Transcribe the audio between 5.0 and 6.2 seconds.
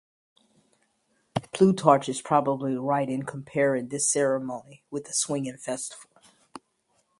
the swinging-festival.